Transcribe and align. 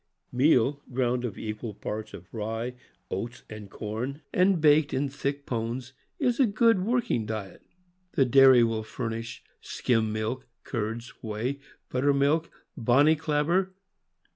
Meal, 0.31 0.81
ground 0.91 1.23
of 1.23 1.37
equal 1.37 1.75
parts 1.75 2.15
of 2.15 2.33
rye, 2.33 2.73
oats, 3.11 3.43
and 3.51 3.69
corn, 3.69 4.23
and 4.33 4.59
baked 4.59 4.95
in 4.95 5.09
thick 5.09 5.45
pones, 5.45 5.93
is 6.17 6.39
a 6.39 6.47
good 6.47 6.83
working 6.83 7.23
diet. 7.27 7.61
The 8.13 8.25
dairy 8.25 8.63
will 8.63 8.81
furnish 8.81 9.43
skim 9.61 10.11
milk, 10.11 10.47
curds, 10.63 11.09
whey, 11.21 11.59
buttermilk, 11.91 12.49
bonny 12.75 13.15
clabber. 13.15 13.75